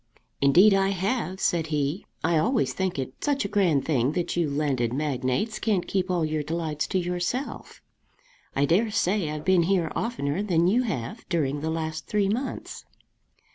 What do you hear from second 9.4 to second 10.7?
been here oftener than